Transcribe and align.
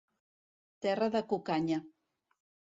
Terra 0.85 1.11
de 1.17 1.23
cucanya. 1.29 1.81